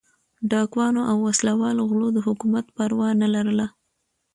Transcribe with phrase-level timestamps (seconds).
[0.51, 3.65] ډاکوانو او وسله والو غلو د حکومت پروا نه لرله.